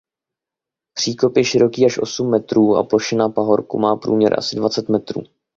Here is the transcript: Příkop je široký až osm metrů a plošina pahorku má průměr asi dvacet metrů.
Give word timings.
Příkop 0.93 1.37
je 1.37 1.43
široký 1.43 1.85
až 1.85 1.99
osm 1.99 2.29
metrů 2.29 2.75
a 2.75 2.83
plošina 2.83 3.29
pahorku 3.29 3.79
má 3.79 3.95
průměr 3.95 4.39
asi 4.39 4.55
dvacet 4.55 4.89
metrů. 4.89 5.21